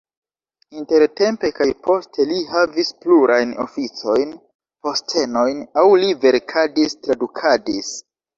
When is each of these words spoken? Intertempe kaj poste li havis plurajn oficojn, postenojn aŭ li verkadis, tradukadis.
Intertempe 0.81 1.49
kaj 1.59 1.67
poste 1.87 2.25
li 2.29 2.37
havis 2.53 2.89
plurajn 3.03 3.51
oficojn, 3.65 4.33
postenojn 4.89 5.61
aŭ 5.83 5.85
li 6.07 6.11
verkadis, 6.25 6.99
tradukadis. 7.05 7.95